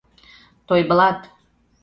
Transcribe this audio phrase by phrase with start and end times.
[0.67, 1.19] Тойблат.